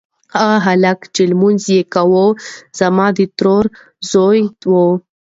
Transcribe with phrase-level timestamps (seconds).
[0.37, 2.27] هغه هلک چې لمونځ یې کاوه
[2.79, 3.55] زما د تره
[4.11, 4.73] زوی و.